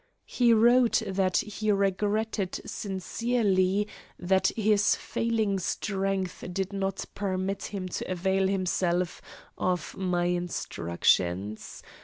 He 0.25 0.51
wrote 0.51 1.03
that 1.05 1.37
he 1.37 1.71
regretted 1.71 2.59
sincerely 2.65 3.87
that 4.17 4.47
his 4.57 4.95
failing 4.95 5.59
strength 5.59 6.43
did 6.51 6.73
not 6.73 7.05
permit 7.13 7.65
him 7.65 7.87
to 7.89 8.11
avail 8.11 8.47
himself 8.47 9.21
of 9.59 9.95
my 9.95 10.23
instructions. 10.25 11.83